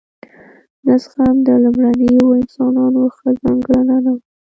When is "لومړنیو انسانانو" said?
1.63-3.01